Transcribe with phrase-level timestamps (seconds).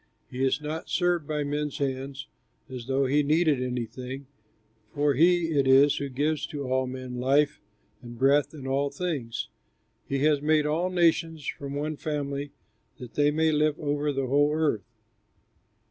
[0.31, 2.25] He is not served by men's hands,
[2.67, 4.25] as though he needed anything,
[4.95, 7.61] for he it is who gives to all men life
[8.01, 9.49] and breath and all things.
[10.07, 12.51] He has made all nations from one family
[12.97, 14.89] that they may live over the whole earth.